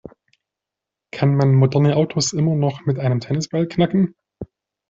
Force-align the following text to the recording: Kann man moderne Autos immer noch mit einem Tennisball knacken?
Kann 1.11 1.35
man 1.35 1.53
moderne 1.53 1.95
Autos 1.95 2.33
immer 2.33 2.55
noch 2.55 2.87
mit 2.87 2.97
einem 2.97 3.19
Tennisball 3.19 3.67
knacken? 3.67 4.15